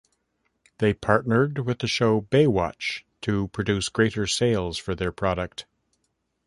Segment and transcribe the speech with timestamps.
[0.79, 5.67] They partnered with the show "Baywatch" to produce greater sales for their product.